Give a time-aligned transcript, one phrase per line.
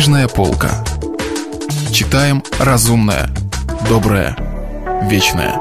[0.00, 0.82] Книжная полка.
[1.92, 3.28] Читаем разумное,
[3.86, 4.34] доброе,
[5.10, 5.60] вечное.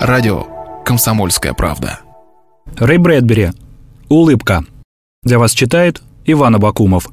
[0.00, 0.44] Радио
[0.84, 2.00] «Комсомольская правда».
[2.76, 3.50] Рэй Брэдбери.
[4.08, 4.64] Улыбка.
[5.22, 7.10] Для вас читает Иван Абакумов.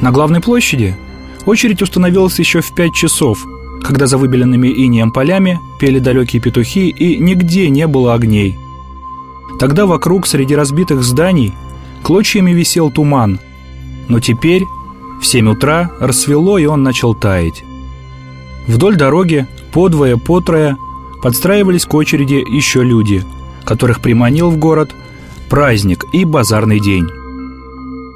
[0.00, 0.96] На главной площади
[1.46, 3.46] очередь установилась еще в пять часов,
[3.84, 8.56] когда за выбеленными инеем полями пели далекие петухи и нигде не было огней.
[9.60, 11.54] Тогда вокруг, среди разбитых зданий,
[12.02, 13.38] клочьями висел туман.
[14.08, 14.64] Но теперь,
[15.20, 17.64] в семь утра, рассвело, и он начал таять.
[18.66, 20.76] Вдоль дороги, подвое-потрое,
[21.22, 23.24] подстраивались к очереди еще люди,
[23.64, 24.94] которых приманил в город
[25.48, 27.06] праздник и базарный день.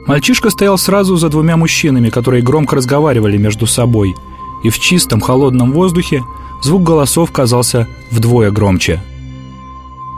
[0.07, 4.17] Мальчишка стоял сразу за двумя мужчинами, которые громко разговаривали между собой,
[4.65, 6.25] и в чистом холодном воздухе
[6.63, 9.03] звук голосов казался вдвое громче.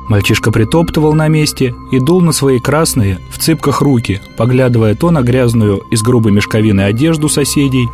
[0.09, 5.23] Мальчишка притоптывал на месте и дул на свои красные, в цыпках руки, поглядывая то на
[5.23, 7.89] грязную из грубой мешковины одежду соседей,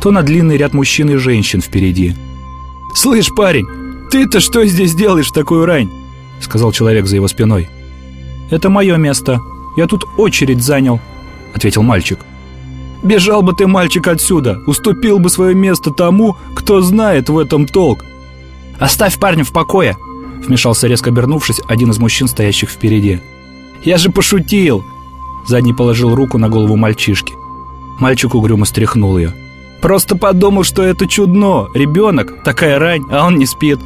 [0.00, 2.14] то на длинный ряд мужчин и женщин впереди.
[2.94, 3.66] «Слышь, парень,
[4.10, 5.90] ты-то что здесь делаешь в такую рань?»—
[6.40, 7.68] сказал человек за его спиной.
[8.50, 9.40] «Это мое место»,
[9.78, 10.98] я тут очередь занял»,—
[11.54, 12.18] ответил мальчик.
[13.04, 18.04] «Бежал бы ты, мальчик, отсюда, уступил бы свое место тому, кто знает в этом толк».
[18.80, 19.96] «Оставь парня в покое»,—
[20.48, 23.20] вмешался резко обернувшись один из мужчин, стоящих впереди.
[23.84, 24.84] «Я же пошутил!»
[25.46, 27.34] Задний положил руку на голову мальчишки.
[28.00, 29.32] Мальчик угрюмо стряхнул ее.
[29.80, 31.68] «Просто подумал, что это чудно.
[31.74, 33.78] Ребенок, такая рань, а он не спит».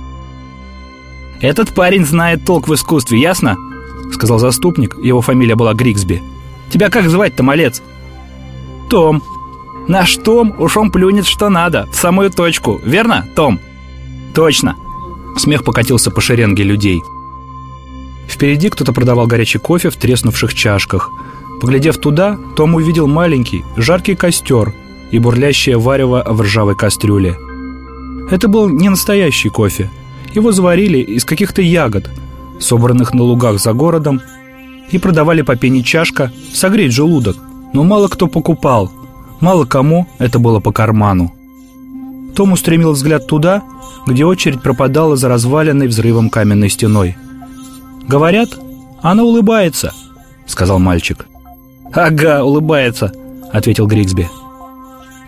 [1.40, 3.56] «Этот парень знает толк в искусстве, ясно?»
[4.12, 6.22] сказал заступник, его фамилия была Григсби.
[6.70, 7.83] «Тебя как звать-то, малец?»
[8.88, 9.22] «Том».
[9.88, 13.58] «Наш Том уж он плюнет что надо, в самую точку, верно, Том?»
[14.33, 14.77] «Точно».
[15.36, 17.00] Смех покатился по шеренге людей.
[18.28, 21.11] Впереди кто-то продавал горячий кофе в треснувших чашках.
[21.61, 24.74] Поглядев туда, Том увидел маленький, жаркий костер
[25.11, 27.36] и бурлящее варево в ржавой кастрюле.
[28.30, 29.90] Это был не настоящий кофе.
[30.34, 32.11] Его заварили из каких-то ягод–
[32.62, 34.23] собранных на лугах за городом,
[34.90, 37.36] и продавали по пене чашка согреть желудок,
[37.73, 38.90] но мало кто покупал,
[39.40, 41.33] мало кому это было по карману.
[42.34, 43.62] Том устремил взгляд туда,
[44.06, 47.16] где очередь пропадала за разваленной взрывом каменной стеной.
[48.08, 48.50] «Говорят,
[49.02, 49.92] она улыбается»,—
[50.46, 51.26] сказал мальчик.
[51.92, 53.12] «Ага, улыбается»,—
[53.52, 54.28] ответил Григсби.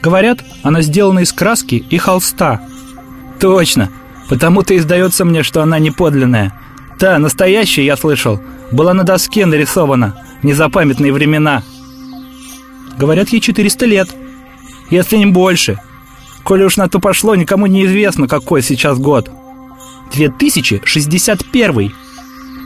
[0.03, 2.62] «Говорят, она сделана из краски и холста».
[3.38, 3.91] «Точно,
[4.28, 6.59] потому-то и сдается мне, что она не подлинная.
[6.98, 8.41] Та, настоящая, я слышал,
[8.72, 10.15] была на доске нарисована.
[10.42, 11.62] Незапамятные времена.
[12.98, 14.09] Говорят, ей 400 лет.
[14.91, 15.81] Если не больше.
[16.44, 19.31] Коли уж на то пошло, никому не известно, какой сейчас год.
[20.12, 21.93] 2061.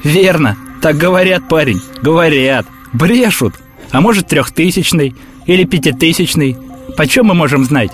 [0.05, 0.57] Верно.
[0.83, 1.81] Так говорят, парень.
[2.03, 2.67] Говорят.
[2.93, 3.55] Брешут.
[3.91, 5.15] А может, трехтысячный
[5.47, 6.57] или пятитысячный.
[6.97, 7.91] Почем мы можем знать?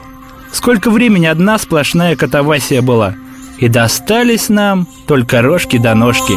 [0.52, 3.14] Сколько времени одна сплошная катавасия была–
[3.58, 6.34] и достались нам только рожки до да ножки.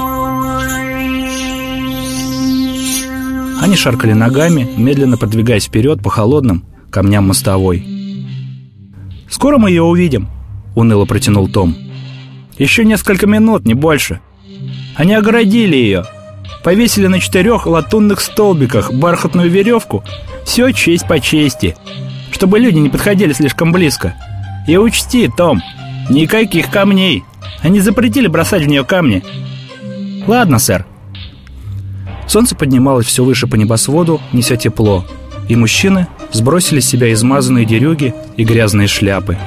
[3.62, 7.97] Они шаркали ногами, медленно продвигаясь вперед по холодным камням мостовой.
[9.30, 10.30] «Скоро мы ее увидим»,—
[10.76, 11.76] уныло протянул Том.
[12.58, 14.20] «Еще несколько минут, не больше.
[14.96, 16.06] Они огородили ее,
[16.64, 20.04] повесили на четырех латунных столбиках бархатную веревку,
[20.46, 21.76] все честь по чести,
[22.32, 24.16] чтобы люди не подходили слишком близко.
[24.68, 25.62] И учти, Том,
[26.10, 27.24] Никаких камней.
[27.62, 29.24] Они запретили бросать в нее камни.
[30.26, 30.86] Ладно, сэр.
[32.28, 35.06] Солнце поднималось все выше по небосводу, неся тепло,
[35.48, 39.38] и мужчины сбросили с себя измазанные дерюги и грязные шляпы.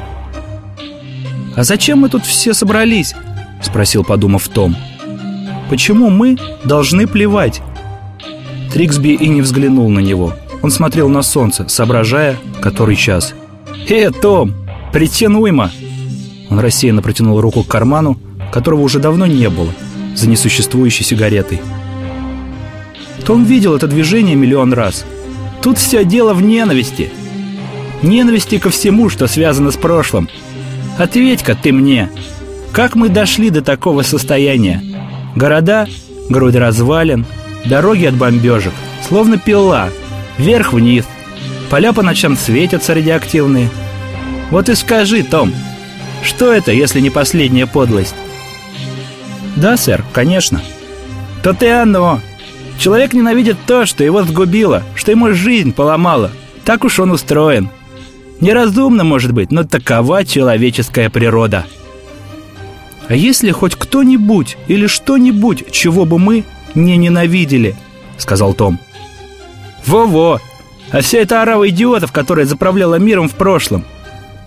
[1.56, 3.14] «А зачем мы тут все собрались?»—
[3.62, 4.76] спросил, подумав Том.
[5.68, 7.60] «Почему мы должны плевать?»
[8.72, 10.32] Триксби и не взглянул на него.
[10.62, 13.34] Он смотрел на солнце, соображая, который час.
[13.88, 14.54] «Э, Том,
[14.92, 15.70] причин уйма!»
[16.50, 18.18] Он рассеянно протянул руку к карману,
[18.52, 19.72] которого уже давно не было,
[20.14, 21.60] за несуществующей сигаретой.
[23.24, 25.04] Том видел это движение миллион раз.
[25.62, 27.10] Тут все дело в ненависти.
[28.02, 30.28] Ненависти ко всему, что связано с прошлым.
[30.98, 32.10] Ответь-ка ты мне,
[32.72, 34.82] как мы дошли до такого состояния?
[35.36, 35.86] Города,
[36.28, 37.26] грудь развалин,
[37.64, 38.72] дороги от бомбежек,
[39.06, 39.90] словно пила,
[40.38, 41.04] вверх-вниз.
[41.68, 43.68] Поля по ночам светятся радиоактивные.
[44.50, 45.52] Вот и скажи, Том,
[46.22, 48.14] что это, если не последняя подлость?
[49.56, 50.62] Да, сэр, конечно.
[51.42, 52.20] То-то и оно.
[52.80, 56.30] Человек ненавидит то, что его сгубило, что ему жизнь поломало.
[56.64, 57.68] Так уж он устроен.
[58.40, 61.66] Неразумно, может быть, но такова человеческая природа.
[63.06, 66.44] А если хоть кто-нибудь или что-нибудь, чего бы мы
[66.74, 67.76] не ненавидели,
[68.16, 68.80] сказал Том.
[69.84, 70.40] Во-во!
[70.90, 73.84] а вся эта орава идиотов, которая заправляла миром в прошлом.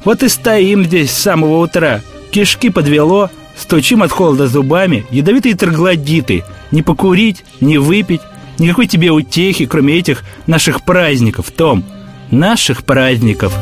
[0.05, 2.01] Вот и стоим здесь с самого утра.
[2.31, 6.43] Кишки подвело, стучим от холода зубами, ядовитые троглодиты.
[6.71, 8.21] Не покурить, не выпить,
[8.57, 11.83] никакой тебе утехи, кроме этих наших праздников, Том.
[12.31, 13.53] Наших праздников.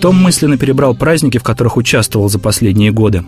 [0.00, 3.24] Том мысленно перебрал праздники, в которых участвовал за последние годы.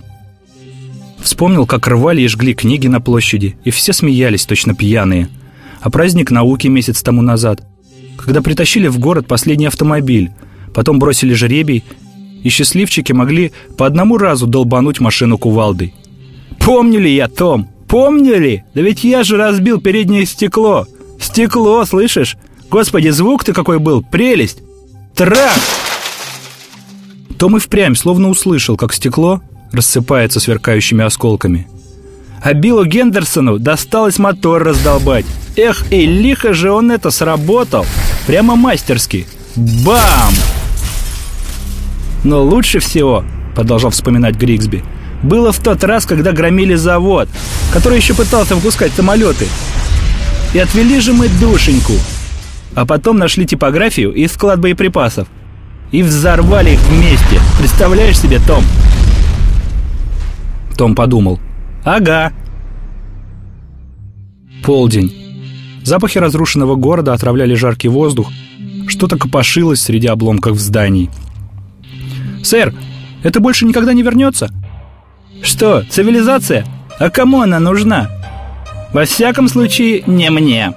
[1.23, 5.29] Вспомнил, как рвали и жгли книги на площади, и все смеялись, точно пьяные.
[5.81, 7.63] А праздник науки месяц тому назад,
[8.17, 10.33] когда притащили в город последний автомобиль,
[10.75, 11.85] потом бросили жеребий,
[12.43, 15.95] и счастливчики могли по одному разу долбануть машину кувалдой.
[16.59, 17.69] «Помню ли я, Том?
[17.89, 18.65] Помню ли?
[18.75, 20.87] Да ведь я же разбил переднее стекло!
[21.21, 22.37] Стекло, слышишь?
[22.71, 24.03] Господи, звук-то какой был!
[24.03, 24.63] Прелесть!
[25.15, 25.59] Трах!»
[27.39, 29.41] Том и впрямь словно услышал, как стекло
[29.73, 31.67] рассыпается сверкающими осколками.
[32.43, 35.27] А Биллу Гендерсону досталось мотор раздолбать.
[35.57, 37.87] Эх, и лихо же он это сработал.
[38.27, 39.27] Прямо мастерски.
[39.57, 40.33] Бам!
[42.25, 43.25] Но лучше всего,
[43.55, 44.85] продолжал вспоминать Григсби,
[45.23, 47.29] было в тот раз, когда громили завод,
[47.73, 49.47] который еще пытался выпускать самолеты.
[50.55, 51.95] И отвели же мы душеньку.
[52.75, 55.29] А потом нашли типографию и склад боеприпасов–
[55.93, 57.41] и взорвали их вместе.
[57.59, 58.65] Представляешь себе, Том?
[60.77, 61.39] Том подумал.
[61.85, 62.33] Ага.
[64.65, 65.13] Полдень.
[65.85, 68.31] Запахи разрушенного города отравляли жаркий воздух.
[68.89, 71.11] Что-то копошилось среди обломков зданий.
[72.43, 72.75] «Сэр,
[73.23, 74.51] это больше никогда не вернется?»
[75.43, 76.65] «Что, цивилизация?
[76.99, 78.11] А кому она нужна?»
[78.93, 80.75] «Во всяком случае, не мне».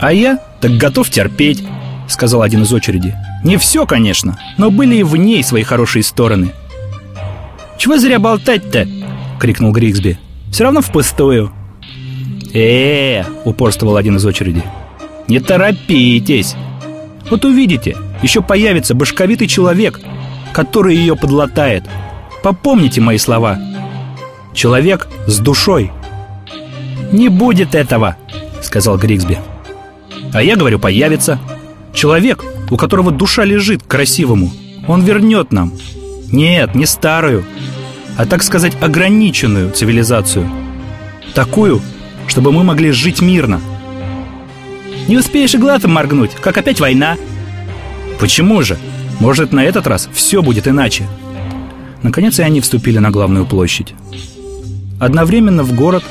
[0.00, 1.64] «А я так готов терпеть»,—
[2.08, 3.14] сказал один из очереди.
[3.44, 6.52] Не все, конечно, но были и в ней свои хорошие стороны.
[7.78, 8.86] «Чего зря болтать-то?»—
[9.40, 10.18] крикнул Григсби.
[10.50, 11.52] «Все равно впустую».
[12.52, 14.62] «Э-э-э!»— упорствовал один из очереди.
[15.28, 16.54] «Не торопитесь!
[17.30, 20.00] Вот увидите, еще появится башковитый человек,
[20.56, 21.84] который ее подлатает.
[22.42, 23.58] Попомните мои слова.
[24.54, 25.92] Человек с душой».
[27.12, 28.16] «Не будет этого!»—
[28.62, 29.38] сказал Григсби.
[30.32, 31.38] «А я говорю, появится.
[31.92, 34.50] Человек, у которого душа лежит к красивому.
[34.88, 35.72] Он вернет нам.
[36.32, 37.44] Нет, не старую,
[38.16, 40.48] а, так сказать, ограниченную цивилизацию.
[41.34, 41.82] Такую,
[42.28, 43.60] чтобы мы могли жить мирно.
[45.06, 47.16] Не успеешь и глазом моргнуть, как опять война.
[48.18, 48.78] Почему же?
[49.20, 51.06] Может, на этот раз все будет иначе.
[52.02, 53.94] Наконец и они вступили на главную площадь.
[55.00, 56.04] Одновременно в город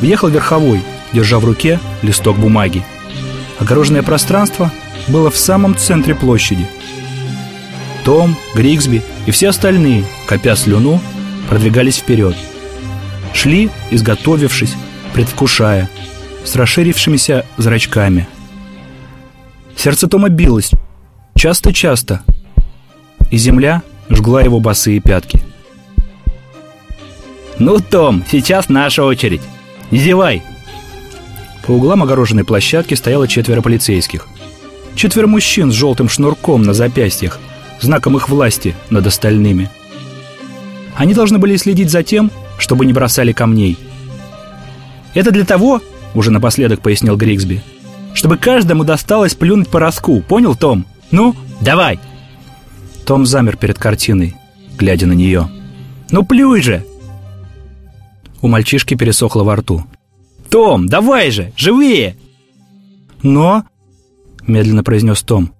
[0.00, 0.80] въехал верховой,
[1.12, 2.82] держа в руке листок бумаги.
[3.58, 4.72] Огороженное пространство
[5.08, 6.66] было в самом центре площади.
[8.04, 11.00] Том, Григсби и все остальные, копя слюну,
[11.48, 12.36] продвигались вперед.
[13.32, 14.74] Шли, изготовившись,
[15.14, 15.88] предвкушая,
[16.44, 18.26] с расширившимися зрачками.
[19.76, 20.72] Сердце Тома билось,
[21.34, 22.20] часто-часто,
[23.32, 25.42] и земля жгла его босые пятки.
[27.58, 29.42] «Ну, Том, сейчас наша очередь.
[29.90, 30.44] Не зевай!»
[31.66, 34.28] По углам огороженной площадки стояло четверо полицейских–
[34.94, 37.38] Четверо мужчин с желтым шнурком на запястьях,
[37.80, 39.70] знаком их власти над остальными.
[40.96, 43.78] Они должны были следить за тем, чтобы не бросали камней.
[45.14, 45.80] «Это для того,—
[46.14, 47.62] уже напоследок пояснил Григсби,—
[48.14, 50.86] чтобы каждому досталось плюнуть по роску, понял, Том?
[51.10, 51.98] Ну, давай!»
[53.12, 54.34] Том замер перед картиной,
[54.78, 55.46] глядя на нее.
[56.10, 56.82] «Ну плюй же!»
[58.40, 59.84] У мальчишки пересохло во рту.
[60.48, 62.16] «Том, давай же, живее!»
[63.22, 63.66] «Но...»—
[64.46, 65.52] медленно произнес Том.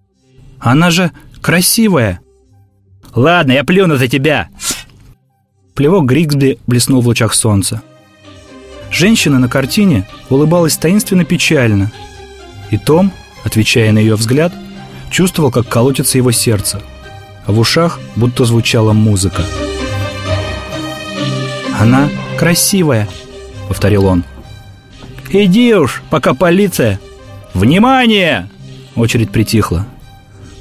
[0.60, 2.20] «Она же красивая!»
[3.14, 4.48] «Ладно, я плюну за тебя!»
[5.74, 7.82] Плевок Григсби блеснул в лучах солнца.
[8.90, 11.92] Женщина на картине улыбалась таинственно печально.
[12.70, 13.12] И Том,
[13.44, 14.54] отвечая на ее взгляд,
[15.10, 16.80] чувствовал, как колотится его сердце,
[17.46, 19.42] а в ушах будто звучала музыка.
[21.78, 22.08] «Она
[22.38, 23.08] красивая»,—
[23.68, 24.24] повторил он.
[25.30, 27.00] «Иди уж, пока полиция!»
[27.54, 28.48] «Внимание!»
[28.94, 29.86] Очередь притихла.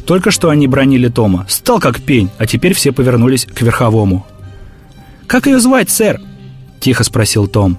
[0.05, 1.45] Только что они бронили Тома.
[1.47, 4.25] Стал как пень, а теперь все повернулись к верховому.
[5.27, 6.19] «Как ее звать, сэр?»–
[6.79, 7.77] тихо спросил Том.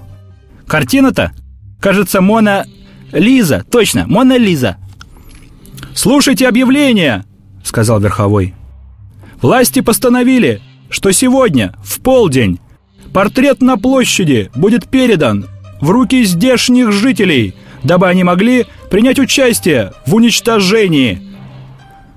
[0.67, 1.31] «Картина-то?
[1.79, 2.65] Кажется, Мона...
[3.11, 4.77] Лиза, точно, Мона Лиза».
[5.93, 7.25] «Слушайте объявление!»–
[7.63, 8.55] сказал верховой.
[9.43, 12.59] «Власти постановили, что сегодня, в полдень,
[13.13, 15.45] портрет на площади будет передан
[15.79, 21.21] в руки здешних жителей, дабы они могли принять участие в уничтожении.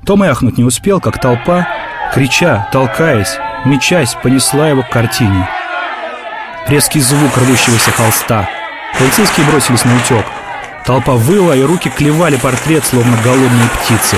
[0.07, 1.69] Том и ахнуть не успел, как толпа,
[2.15, 5.49] крича, толкаясь, мечась, понесла его к картине.
[6.69, 8.49] Резкий звук рвущегося холста,
[8.99, 10.25] Полицейские бросились на утек.
[10.87, 14.17] Толпа выла, и руки клевали портрет, словно голодные птицы.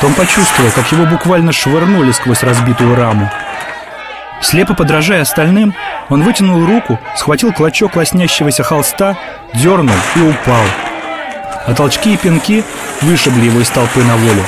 [0.00, 3.30] Том почувствовал, как его буквально швырнули сквозь разбитую раму.
[4.42, 5.74] Слепо подражая остальным,
[6.10, 9.16] он вытянул руку, схватил клочок лоснящегося холста,
[9.54, 10.62] дернул и упал.
[11.66, 12.62] А толчки и пинки
[13.00, 14.42] вышибли его из толпы на волю.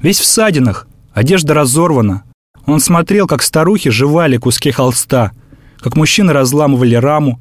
[0.00, 2.24] Весь в садинах, одежда разорвана.
[2.66, 5.32] Он смотрел, как старухи жевали куски холста,
[5.78, 7.38] как мужчины разламывали раму,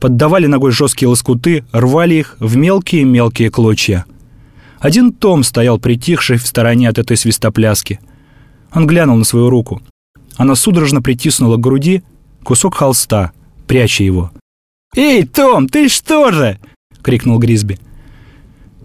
[0.00, 4.04] поддавали ногой жесткие лоскуты, рвали их в мелкие-мелкие клочья.
[4.80, 8.00] Один Том стоял притихший в стороне от этой свистопляски–
[8.72, 9.82] он глянул на свою руку.
[10.36, 12.02] Она судорожно притиснула к груди
[12.44, 13.32] кусок холста,
[13.66, 14.30] пряча его.
[14.96, 16.58] «Эй, Том, ты что же?»—
[17.02, 17.78] крикнул Гризби.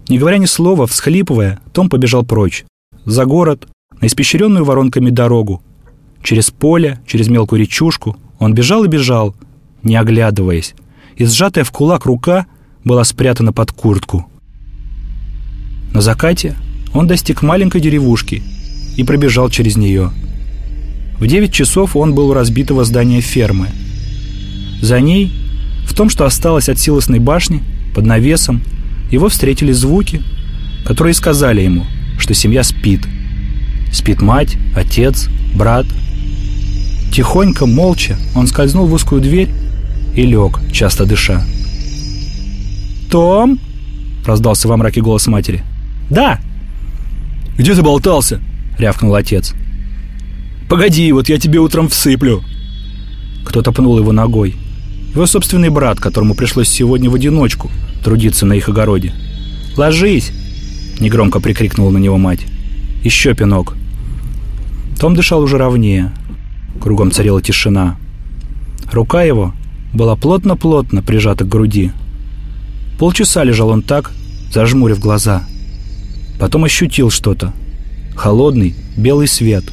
[0.08, 2.64] Не говоря ни слова, всхлипывая, Том побежал прочь.
[3.04, 3.66] За город,
[4.00, 5.62] на испещренную воронками дорогу.
[6.22, 8.16] Через поле, через мелкую речушку.
[8.38, 9.34] Он бежал и бежал,
[9.82, 10.74] не оглядываясь.
[11.16, 12.46] И сжатая в кулак рука
[12.84, 14.30] была спрятана под куртку.
[15.96, 16.54] На закате
[16.92, 18.42] он достиг маленькой деревушки—
[18.96, 20.10] и пробежал через нее.
[21.18, 23.68] В 9 часов он был у разбитого здания фермы.
[24.82, 25.32] За ней,
[25.86, 27.62] в том, что осталось от силосной башни,
[27.94, 28.62] под навесом,
[29.10, 30.22] его встретили звуки,
[30.84, 31.86] которые сказали ему,
[32.18, 33.02] что семья спит.
[33.92, 35.86] Спит мать, отец, брат.
[37.12, 39.48] Тихонько, молча, он скользнул в узкую дверь
[40.14, 41.44] и лег, часто дыша.
[43.10, 43.58] «Том?»—
[44.26, 45.64] раздался во мраке голос матери.
[46.10, 46.40] «Да!»
[47.58, 48.40] «Где ты болтался?»—
[48.78, 49.54] рявкнул отец.
[50.68, 52.42] «Погоди, вот я тебе утром всыплю!»
[53.44, 54.56] Кто-то пнул его ногой.
[55.14, 57.70] Его собственный брат, которому пришлось сегодня в одиночку
[58.04, 59.14] трудиться на их огороде.
[59.76, 60.32] «Ложись!»—
[61.00, 62.46] негромко прикрикнула на него мать.
[63.02, 63.76] «Еще пинок!»
[65.00, 66.12] Том дышал уже ровнее.
[66.80, 67.96] Кругом царила тишина.
[68.92, 69.54] Рука его
[69.92, 71.92] была плотно-плотно прижата к груди.
[72.98, 74.12] Полчаса лежал он так,
[74.52, 75.44] зажмурив глаза.
[76.38, 77.52] Потом ощутил что-то—
[78.16, 79.64] холодный белый свет.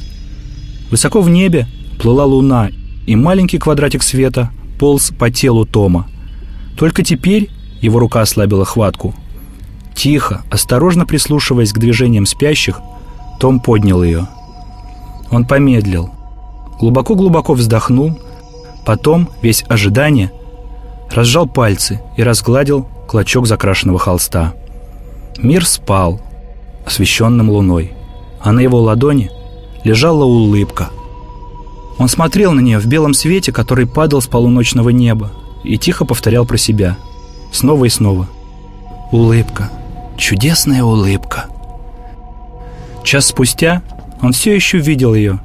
[0.90, 1.66] Высоко в небе
[1.98, 2.70] плыла луна,
[3.06, 6.06] и маленький квадратик света полз по телу Тома.
[6.76, 9.14] Только теперь его рука ослабила хватку.
[9.94, 12.80] Тихо, осторожно прислушиваясь к движениям спящих,
[13.40, 14.28] Том поднял ее.
[15.30, 16.10] Он помедлил,
[16.78, 18.18] глубоко-глубоко вздохнул,
[18.84, 20.32] потом, весь ожидание,
[21.10, 24.54] разжал пальцы и разгладил клочок закрашенного холста.
[25.38, 26.20] Мир спал,
[26.84, 27.94] освещенным луной
[28.44, 29.30] а на его ладони
[29.84, 30.90] лежала улыбка.
[31.98, 35.30] Он смотрел на нее в белом свете, который падал с полуночного неба,
[35.64, 36.98] и тихо повторял про себя,
[37.52, 38.28] снова и снова.
[39.12, 39.70] «Улыбка,
[40.18, 41.46] чудесная улыбка».
[43.02, 43.82] Час спустя
[44.20, 45.40] он все еще видел ее,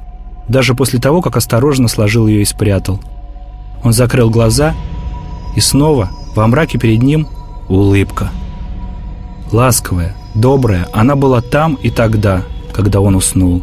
[0.48, 3.00] даже после того, как осторожно сложил ее и спрятал.
[3.82, 4.74] Он закрыл глаза,
[5.56, 7.28] и снова во мраке перед ним
[7.68, 8.30] улыбка.
[9.52, 13.62] Ласковая, добрая, она была там и тогда– когда он уснул.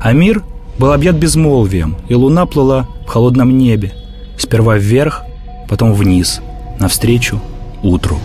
[0.00, 0.42] А мир
[0.78, 3.92] был объят безмолвием, и луна плыла в холодном небе,
[4.38, 5.22] сперва вверх,
[5.68, 6.40] потом вниз,
[6.78, 7.40] навстречу
[7.82, 8.18] утру.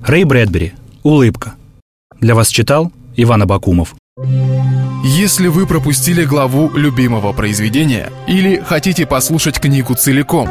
[0.00, 0.72] Рэй Брэдбери.
[1.02, 1.54] Улыбка.
[2.20, 3.94] Для вас читал Иван Абакумов.
[5.04, 10.50] Если вы пропустили главу любимого произведения или хотите послушать книгу целиком,